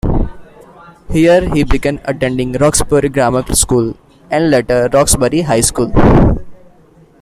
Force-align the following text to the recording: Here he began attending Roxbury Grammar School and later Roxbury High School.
Here 1.11 1.47
he 1.53 1.63
began 1.63 2.01
attending 2.05 2.53
Roxbury 2.53 3.07
Grammar 3.07 3.43
School 3.53 3.95
and 4.31 4.49
later 4.49 4.89
Roxbury 4.91 5.41
High 5.41 5.61
School. 5.61 5.91